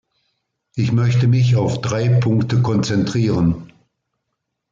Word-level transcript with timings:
Ich 0.73 0.91
möchte 0.91 1.27
mich 1.27 1.57
auf 1.57 1.79
drei 1.79 2.09
Punkte 2.09 2.63
konzentrieren. 2.63 3.71